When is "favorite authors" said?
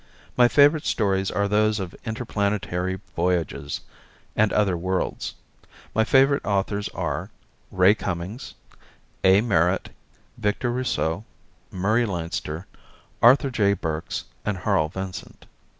6.05-6.89